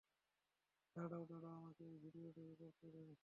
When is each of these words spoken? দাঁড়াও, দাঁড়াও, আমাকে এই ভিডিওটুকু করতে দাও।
দাঁড়াও, 0.95 1.23
দাঁড়াও, 1.25 1.53
আমাকে 1.53 1.83
এই 1.85 1.97
ভিডিওটুকু 2.03 2.53
করতে 2.59 2.87
দাও। 2.91 3.11